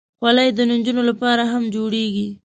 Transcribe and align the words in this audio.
خولۍ 0.19 0.49
د 0.57 0.59
نجونو 0.71 1.01
لپاره 1.09 1.43
هم 1.51 1.63
جوړېږي. 1.75 2.27